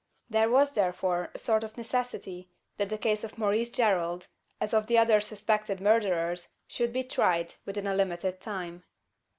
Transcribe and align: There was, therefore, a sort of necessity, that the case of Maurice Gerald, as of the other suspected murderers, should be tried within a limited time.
There 0.31 0.49
was, 0.49 0.71
therefore, 0.73 1.29
a 1.35 1.37
sort 1.37 1.63
of 1.63 1.77
necessity, 1.77 2.49
that 2.77 2.89
the 2.89 2.97
case 2.97 3.23
of 3.23 3.37
Maurice 3.37 3.69
Gerald, 3.69 4.25
as 4.59 4.73
of 4.73 4.87
the 4.87 4.97
other 4.97 5.21
suspected 5.21 5.79
murderers, 5.79 6.55
should 6.65 6.91
be 6.91 7.03
tried 7.03 7.53
within 7.67 7.85
a 7.85 7.93
limited 7.93 8.39
time. 8.41 8.81